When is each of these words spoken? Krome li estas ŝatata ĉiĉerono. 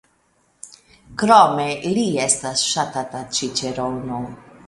Krome 1.23 1.67
li 1.97 2.07
estas 2.25 2.65
ŝatata 2.71 3.23
ĉiĉerono. 3.41 4.27